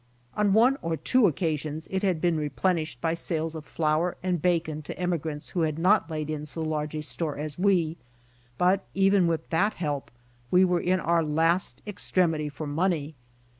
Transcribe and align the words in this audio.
On 0.35 0.53
one 0.53 0.79
or 0.81 0.97
two 0.97 1.27
occasions 1.27 1.87
it 1.91 2.01
had 2.01 2.19
been 2.19 2.35
replenished 2.35 2.99
by 3.01 3.13
sales 3.13 3.53
of 3.53 3.67
flour 3.67 4.17
and 4.23 4.41
bacon 4.41 4.81
to 4.81 4.97
emigrants 4.99 5.49
who 5.49 5.61
had 5.61 5.77
not 5.77 6.09
laid 6.09 6.27
in 6.27 6.47
so 6.47 6.63
large 6.63 6.95
a 6.95 7.03
store 7.03 7.37
as 7.37 7.59
we, 7.59 7.97
but 8.57 8.83
even 8.95 9.27
with 9.27 9.47
that 9.51 9.75
help 9.75 10.09
we 10.49 10.65
were 10.65 10.81
at 10.81 10.99
our 11.01 11.23
last 11.23 11.83
extremity 11.85 12.49
for 12.49 12.65
money. 12.65 13.13